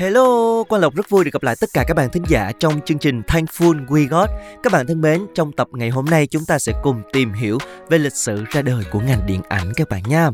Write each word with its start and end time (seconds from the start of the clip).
Hello, 0.00 0.64
Quang 0.68 0.82
Lộc 0.82 0.94
rất 0.94 1.08
vui 1.08 1.24
được 1.24 1.30
gặp 1.32 1.42
lại 1.42 1.56
tất 1.60 1.70
cả 1.74 1.84
các 1.88 1.94
bạn 1.94 2.10
thính 2.10 2.22
giả 2.28 2.52
trong 2.58 2.80
chương 2.86 2.98
trình 2.98 3.22
Thankful 3.26 3.86
We 3.86 4.08
Got. 4.08 4.28
Các 4.62 4.72
bạn 4.72 4.86
thân 4.86 5.00
mến, 5.00 5.26
trong 5.34 5.52
tập 5.52 5.68
ngày 5.72 5.90
hôm 5.90 6.04
nay 6.04 6.26
chúng 6.26 6.44
ta 6.44 6.58
sẽ 6.58 6.72
cùng 6.82 7.02
tìm 7.12 7.32
hiểu 7.32 7.58
về 7.88 7.98
lịch 7.98 8.14
sử 8.14 8.44
ra 8.50 8.62
đời 8.62 8.84
của 8.92 9.00
ngành 9.00 9.26
điện 9.26 9.40
ảnh 9.48 9.72
các 9.76 9.88
bạn 9.88 10.02
nha. 10.08 10.30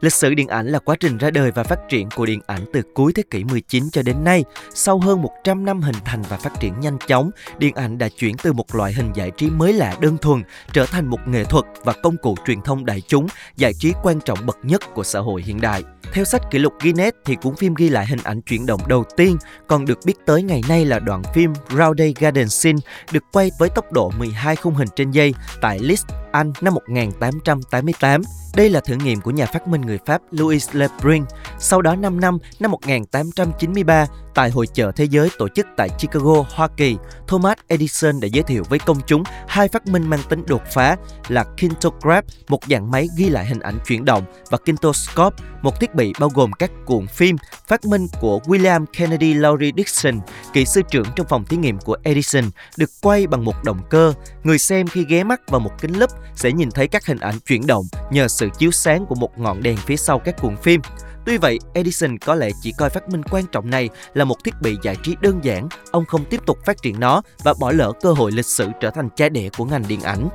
Lịch 0.00 0.12
sử 0.12 0.34
điện 0.34 0.48
ảnh 0.48 0.66
là 0.66 0.78
quá 0.78 0.96
trình 1.00 1.18
ra 1.18 1.30
đời 1.30 1.50
và 1.50 1.62
phát 1.62 1.78
triển 1.88 2.08
của 2.16 2.26
điện 2.26 2.40
ảnh 2.46 2.60
từ 2.72 2.82
cuối 2.94 3.12
thế 3.12 3.22
kỷ 3.30 3.44
19 3.44 3.90
cho 3.92 4.02
đến 4.02 4.24
nay. 4.24 4.44
Sau 4.74 4.98
hơn 4.98 5.22
100 5.22 5.64
năm 5.64 5.82
hình 5.82 5.96
thành 6.04 6.22
và 6.28 6.36
phát 6.36 6.60
triển 6.60 6.80
nhanh 6.80 6.98
chóng, 7.06 7.30
điện 7.58 7.74
ảnh 7.74 7.98
đã 7.98 8.08
chuyển 8.08 8.36
từ 8.42 8.52
một 8.52 8.74
loại 8.74 8.92
hình 8.92 9.12
giải 9.14 9.30
trí 9.36 9.50
mới 9.50 9.72
lạ 9.72 9.96
đơn 10.00 10.18
thuần 10.18 10.42
trở 10.72 10.86
thành 10.86 11.06
một 11.06 11.28
nghệ 11.28 11.44
thuật 11.44 11.64
và 11.84 11.92
công 12.02 12.16
cụ 12.16 12.36
truyền 12.46 12.60
thông 12.60 12.86
đại 12.86 13.00
chúng, 13.00 13.26
giải 13.56 13.72
trí 13.74 13.92
quan 14.02 14.20
trọng 14.20 14.46
bậc 14.46 14.58
nhất 14.62 14.94
của 14.94 15.04
xã 15.04 15.20
hội 15.20 15.42
hiện 15.42 15.60
đại. 15.60 15.82
Theo 16.12 16.24
sách 16.24 16.42
kỷ 16.50 16.58
lục 16.58 16.72
Guinness 16.80 17.16
thì 17.24 17.36
cuốn 17.36 17.56
phim 17.56 17.74
ghi 17.74 17.88
lại 17.88 18.06
hình 18.06 18.18
ảnh 18.24 18.40
chuyển 18.40 18.66
động 18.66 18.80
đầu 18.86 19.04
tiên 19.16 19.36
còn 19.66 19.84
được 19.84 19.98
biết 20.04 20.14
tới 20.26 20.42
ngày 20.42 20.62
nay 20.68 20.84
là 20.84 20.98
đoạn 20.98 21.22
phim 21.34 21.52
Rowdy 21.68 22.12
Garden 22.18 22.48
Scene 22.48 22.78
được 23.12 23.24
quay 23.32 23.50
với 23.58 23.68
tốc 23.68 23.92
độ 23.92 24.12
12 24.18 24.56
khung 24.56 24.74
hình 24.74 24.88
trên 24.96 25.10
giây 25.10 25.34
tại 25.60 25.78
Leeds, 25.78 26.04
Anh 26.32 26.52
năm 26.60 26.74
1888. 26.74 28.22
Đây 28.56 28.70
là 28.70 28.80
thử 28.80 28.94
nghiệm 28.94 29.20
của 29.20 29.30
nhà 29.30 29.46
phát 29.46 29.68
minh 29.68 29.80
người 29.80 29.98
Pháp 30.06 30.22
Louis 30.30 30.68
Le 30.72 30.88
Brun. 31.00 31.24
Sau 31.58 31.82
đó 31.82 31.94
5 31.94 32.20
năm, 32.20 32.38
năm 32.60 32.70
1893, 32.70 34.06
tại 34.34 34.50
Hội 34.50 34.66
chợ 34.66 34.92
Thế 34.96 35.04
giới 35.04 35.30
tổ 35.38 35.48
chức 35.48 35.66
tại 35.76 35.88
Chicago, 35.98 36.44
Hoa 36.50 36.68
Kỳ, 36.76 36.96
Thomas 37.26 37.58
Edison 37.68 38.20
đã 38.20 38.28
giới 38.32 38.42
thiệu 38.42 38.62
với 38.68 38.78
công 38.78 39.00
chúng 39.06 39.22
hai 39.48 39.68
phát 39.68 39.86
minh 39.86 40.10
mang 40.10 40.20
tính 40.28 40.44
đột 40.46 40.62
phá 40.72 40.96
là 41.28 41.44
Kintograph, 41.56 42.24
một 42.48 42.60
dạng 42.70 42.90
máy 42.90 43.08
ghi 43.16 43.28
lại 43.28 43.46
hình 43.46 43.60
ảnh 43.60 43.78
chuyển 43.86 44.04
động, 44.04 44.24
và 44.50 44.58
Kintoscope, 44.58 45.44
một 45.62 45.80
thiết 45.80 45.94
bị 45.98 46.12
bao 46.20 46.30
gồm 46.34 46.52
các 46.52 46.70
cuộn 46.86 47.06
phim, 47.06 47.36
phát 47.66 47.84
minh 47.84 48.06
của 48.20 48.40
William 48.44 48.86
Kennedy 48.92 49.34
Laurie 49.34 49.72
Dixon, 49.76 50.20
kỹ 50.52 50.64
sư 50.64 50.82
trưởng 50.90 51.06
trong 51.16 51.26
phòng 51.28 51.44
thí 51.44 51.56
nghiệm 51.56 51.78
của 51.78 51.96
Edison, 52.02 52.44
được 52.76 52.90
quay 53.02 53.26
bằng 53.26 53.44
một 53.44 53.64
động 53.64 53.80
cơ. 53.90 54.12
Người 54.44 54.58
xem 54.58 54.86
khi 54.86 55.04
ghé 55.08 55.24
mắt 55.24 55.40
vào 55.48 55.60
một 55.60 55.70
kính 55.80 55.98
lúp 55.98 56.10
sẽ 56.34 56.52
nhìn 56.52 56.70
thấy 56.70 56.88
các 56.88 57.06
hình 57.06 57.18
ảnh 57.18 57.34
chuyển 57.46 57.66
động 57.66 57.84
nhờ 58.10 58.28
sự 58.28 58.48
chiếu 58.58 58.70
sáng 58.70 59.06
của 59.06 59.14
một 59.14 59.38
ngọn 59.38 59.62
đèn 59.62 59.76
phía 59.76 59.96
sau 59.96 60.18
các 60.18 60.34
cuộn 60.42 60.56
phim. 60.56 60.80
Tuy 61.26 61.36
vậy, 61.36 61.58
Edison 61.74 62.18
có 62.18 62.34
lẽ 62.34 62.50
chỉ 62.62 62.72
coi 62.78 62.90
phát 62.90 63.08
minh 63.08 63.22
quan 63.30 63.44
trọng 63.52 63.70
này 63.70 63.88
là 64.14 64.24
một 64.24 64.36
thiết 64.44 64.54
bị 64.60 64.76
giải 64.82 64.96
trí 65.02 65.16
đơn 65.20 65.40
giản, 65.42 65.68
ông 65.90 66.04
không 66.04 66.24
tiếp 66.24 66.40
tục 66.46 66.58
phát 66.66 66.82
triển 66.82 67.00
nó 67.00 67.22
và 67.44 67.54
bỏ 67.60 67.72
lỡ 67.72 67.92
cơ 68.00 68.12
hội 68.12 68.32
lịch 68.32 68.46
sử 68.46 68.68
trở 68.80 68.90
thành 68.90 69.08
cha 69.16 69.28
đẻ 69.28 69.48
của 69.58 69.64
ngành 69.64 69.84
điện 69.88 70.00
ảnh. 70.00 70.28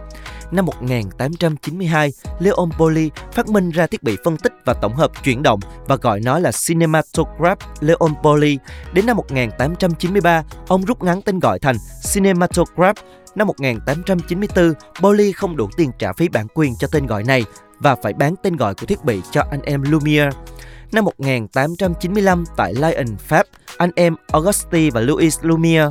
Năm 0.53 0.65
1892, 0.65 2.11
Leon 2.39 2.69
Pauli 2.77 3.09
phát 3.31 3.47
minh 3.47 3.69
ra 3.69 3.87
thiết 3.87 4.03
bị 4.03 4.17
phân 4.23 4.37
tích 4.37 4.53
và 4.65 4.73
tổng 4.73 4.95
hợp 4.95 5.11
chuyển 5.23 5.43
động 5.43 5.59
và 5.87 5.95
gọi 5.95 6.19
nó 6.19 6.39
là 6.39 6.51
Cinematograph 6.67 7.59
Leon 7.79 8.13
Pauli. 8.23 8.57
Đến 8.93 9.05
năm 9.05 9.17
1893, 9.17 10.43
ông 10.67 10.85
rút 10.85 11.03
ngắn 11.03 11.21
tên 11.21 11.39
gọi 11.39 11.59
thành 11.59 11.75
Cinematograph 12.13 12.97
Năm 13.35 13.47
1894, 13.47 14.73
Pauli 15.01 15.31
không 15.31 15.55
đủ 15.55 15.69
tiền 15.77 15.91
trả 15.99 16.13
phí 16.13 16.29
bản 16.29 16.47
quyền 16.53 16.75
cho 16.79 16.87
tên 16.91 17.05
gọi 17.05 17.23
này 17.23 17.43
và 17.79 17.95
phải 17.95 18.13
bán 18.13 18.35
tên 18.43 18.55
gọi 18.55 18.75
của 18.75 18.85
thiết 18.85 19.03
bị 19.03 19.21
cho 19.31 19.43
anh 19.51 19.61
em 19.61 19.81
Lumiere. 19.81 20.29
Năm 20.91 21.05
1895 21.05 22.43
tại 22.57 22.73
Lyon, 22.73 23.17
Pháp, 23.17 23.47
anh 23.77 23.91
em 23.95 24.15
Auguste 24.31 24.89
và 24.93 25.01
Louis 25.01 25.39
Lumiere 25.41 25.89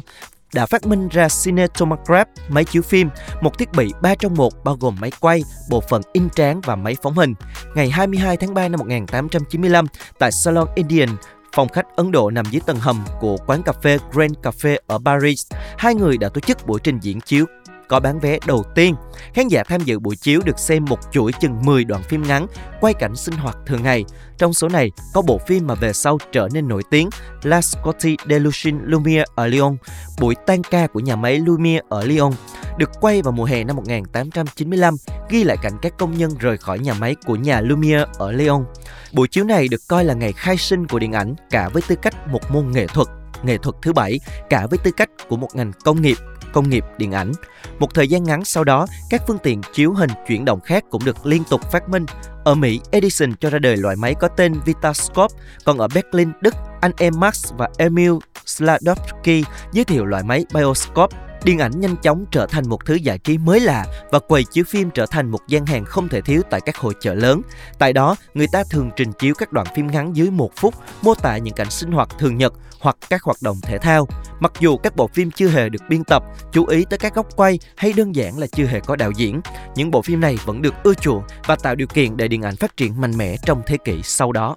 đã 0.55 0.67
phát 0.67 0.87
minh 0.87 1.09
ra 1.09 1.29
Cinematograph, 1.45 2.29
máy 2.49 2.65
chiếu 2.65 2.83
phim, 2.83 3.09
một 3.41 3.59
thiết 3.59 3.73
bị 3.73 3.93
3 4.03 4.15
trong 4.15 4.35
1 4.35 4.65
bao 4.65 4.77
gồm 4.81 4.97
máy 5.01 5.11
quay, 5.21 5.43
bộ 5.71 5.81
phận 5.81 6.03
in 6.13 6.31
tráng 6.31 6.61
và 6.61 6.77
máy 6.77 6.97
phóng 7.03 7.15
hình. 7.15 7.35
Ngày 7.75 7.91
22 7.91 8.37
tháng 8.37 8.55
3 8.55 8.69
năm 8.69 8.79
1895, 8.79 9.87
tại 10.19 10.33
Salon 10.33 10.69
Indian, 10.75 11.09
phòng 11.57 11.69
khách 11.69 11.97
Ấn 11.97 12.11
Độ 12.11 12.31
nằm 12.31 12.45
dưới 12.51 12.61
tầng 12.67 12.77
hầm 12.81 13.05
của 13.21 13.37
quán 13.47 13.63
cà 13.63 13.73
phê 13.83 13.99
Grand 14.13 14.35
Cafe 14.43 14.77
ở 14.87 14.99
Paris, 15.05 15.47
hai 15.79 15.95
người 15.95 16.19
đã 16.19 16.29
tổ 16.29 16.41
chức 16.41 16.67
buổi 16.67 16.81
trình 16.83 16.99
diễn 17.03 17.21
chiếu 17.21 17.47
có 17.89 18.01
bán 18.01 18.21
vé 18.21 18.39
đầu 18.47 18.65
tiên. 18.75 18.95
Khán 19.35 19.49
giả 19.49 19.63
tham 19.65 19.81
dự 19.81 19.99
buổi 19.99 20.17
chiếu 20.17 20.41
được 20.45 20.59
xem 20.59 20.85
một 20.85 20.99
chuỗi 21.13 21.33
chừng 21.41 21.59
10 21.65 21.85
đoạn 21.85 22.03
phim 22.03 22.23
ngắn 22.23 22.47
quay 22.81 22.95
cảnh 22.95 23.17
sinh 23.17 23.35
hoạt 23.35 23.57
thường 23.67 23.83
ngày. 23.83 24.05
Trong 24.39 24.53
số 24.53 24.69
này 24.69 24.91
có 25.15 25.23
bộ 25.23 25.39
phim 25.47 25.67
mà 25.67 25.75
về 25.75 25.93
sau 25.93 26.19
trở 26.33 26.49
nên 26.53 26.69
nổi 26.69 26.83
tiếng 26.91 27.09
La 27.43 27.61
Scotty 27.61 28.17
de 28.29 28.39
Lumiere 28.39 28.71
Lumière 28.87 29.25
ở 29.35 29.47
Lyon, 29.47 29.77
buổi 30.21 30.35
tan 30.47 30.63
ca 30.63 30.87
của 30.87 31.01
nhà 31.01 31.17
máy 31.17 31.39
Lumière 31.39 31.83
ở 31.89 32.05
Lyon, 32.05 32.33
được 32.79 32.91
quay 33.01 33.23
vào 33.23 33.33
mùa 33.33 33.45
hè 33.45 33.65
năm 33.65 33.77
1895, 33.77 34.97
ghi 35.31 35.45
lại 35.45 35.57
cảnh 35.63 35.79
các 35.83 35.99
công 35.99 36.19
nhân 36.19 36.31
rời 36.39 36.57
khỏi 36.57 36.79
nhà 36.79 36.95
máy 36.95 37.17
của 37.27 37.37
nhà 37.37 37.61
Lumière 37.61 38.07
ở 38.19 38.33
Lyon. 38.33 38.65
Buổi 39.13 39.29
chiếu 39.29 39.45
này 39.45 39.69
được 39.69 39.81
coi 39.89 40.05
là 40.05 40.15
ngày 40.15 40.33
khai 40.33 40.57
sinh 40.57 40.87
của 40.87 40.99
điện 40.99 41.13
ảnh 41.13 41.35
cả 41.51 41.69
với 41.69 41.83
tư 41.89 41.97
cách 42.03 42.29
một 42.29 42.51
môn 42.51 42.73
nghệ 42.73 42.87
thuật 42.87 43.09
nghệ 43.45 43.59
thuật 43.59 43.77
thứ 43.83 43.93
bảy 43.93 44.21
cả 44.51 44.67
với 44.71 44.79
tư 44.79 44.91
cách 44.97 45.11
của 45.29 45.37
một 45.37 45.49
ngành 45.55 45.73
công 45.85 46.03
nghiệp 46.03 46.17
công 46.53 46.71
nghiệp 46.71 46.85
điện 46.99 47.13
ảnh. 47.13 47.33
Một 47.79 47.95
thời 47.95 48.09
gian 48.09 48.25
ngắn 48.25 48.45
sau 48.45 48.65
đó, 48.65 48.87
các 49.11 49.23
phương 49.27 49.39
tiện 49.39 49.61
chiếu 49.73 49.93
hình 49.93 50.11
chuyển 50.29 50.45
động 50.45 50.61
khác 50.61 50.85
cũng 50.91 51.05
được 51.05 51.27
liên 51.27 51.43
tục 51.51 51.73
phát 51.73 51.89
minh. 51.89 52.07
Ở 52.45 52.55
Mỹ, 52.55 52.81
Edison 52.91 53.35
cho 53.41 53.51
ra 53.51 53.59
đời 53.59 53.77
loại 53.77 53.97
máy 53.97 54.15
có 54.15 54.29
tên 54.29 54.55
Vitascope, 54.65 55.35
còn 55.65 55.79
ở 55.79 55.89
Berlin, 55.95 56.29
Đức, 56.41 56.55
anh 56.81 56.93
em 56.99 57.21
Max 57.21 57.53
và 57.57 57.69
Emil 57.79 58.13
Sladowski 58.47 59.43
giới 59.73 59.85
thiệu 59.85 60.05
loại 60.05 60.23
máy 60.23 60.45
Bioscope 60.55 61.17
Điện 61.45 61.59
ảnh 61.59 61.81
nhanh 61.81 61.97
chóng 61.97 62.25
trở 62.31 62.47
thành 62.47 62.69
một 62.69 62.85
thứ 62.85 62.95
giải 62.95 63.19
trí 63.19 63.39
mới 63.39 63.61
lạ 63.61 63.85
và 64.11 64.19
quầy 64.19 64.45
chiếu 64.45 64.65
phim 64.69 64.91
trở 64.91 65.07
thành 65.07 65.31
một 65.31 65.39
gian 65.49 65.67
hàng 65.67 65.85
không 65.85 66.09
thể 66.09 66.21
thiếu 66.21 66.43
tại 66.51 66.61
các 66.61 66.77
hội 66.77 66.95
chợ 67.01 67.15
lớn. 67.15 67.43
Tại 67.79 67.93
đó, 67.93 68.17
người 68.35 68.47
ta 68.53 68.63
thường 68.71 68.91
trình 68.97 69.13
chiếu 69.13 69.35
các 69.39 69.53
đoạn 69.53 69.67
phim 69.77 69.87
ngắn 69.87 70.17
dưới 70.17 70.31
một 70.31 70.51
phút, 70.57 70.75
mô 71.03 71.15
tả 71.15 71.37
những 71.37 71.55
cảnh 71.55 71.71
sinh 71.71 71.93
hoạt 71.93 72.09
thường 72.19 72.37
nhật 72.37 72.53
hoặc 72.81 72.97
các 73.11 73.23
hoạt 73.23 73.37
động 73.43 73.57
thể 73.63 73.79
thao. 73.79 74.09
Mặc 74.41 74.53
dù 74.61 74.77
các 74.77 74.97
bộ 74.97 75.07
phim 75.07 75.31
chưa 75.31 75.49
hề 75.49 75.69
được 75.69 75.83
biên 75.89 76.05
tập, 76.05 76.23
chú 76.53 76.67
ý 76.67 76.85
tới 76.91 76.99
các 76.99 77.15
góc 77.15 77.27
quay 77.37 77.59
hay 77.77 77.93
đơn 77.93 78.17
giản 78.17 78.39
là 78.39 78.47
chưa 78.47 78.67
hề 78.67 78.81
có 78.81 78.97
đạo 78.97 79.11
diễn, 79.17 79.41
những 79.75 79.91
bộ 79.91 80.03
phim 80.03 80.21
này 80.21 80.37
vẫn 80.45 80.63
được 80.63 80.75
ưa 80.83 80.95
chuộng 80.95 81.23
và 81.47 81.57
tạo 81.57 81.75
điều 81.75 81.87
kiện 81.87 82.17
để 82.17 82.29
điện 82.29 82.43
ảnh 82.43 82.57
phát 82.57 82.77
triển 82.77 83.01
mạnh 83.01 83.17
mẽ 83.17 83.37
trong 83.45 83.63
thế 83.67 83.77
kỷ 83.85 84.01
sau 84.03 84.33
đó. 84.33 84.57